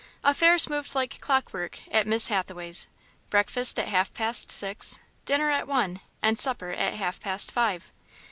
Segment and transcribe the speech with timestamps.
[0.23, 2.87] Affairs moved like clock work at Miss Hathaway's
[3.29, 7.91] breakfast at half past six, dinner at one, and supper at half past five.